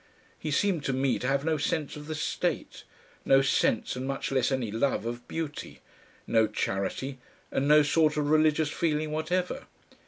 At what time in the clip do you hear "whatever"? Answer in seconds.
9.11-9.67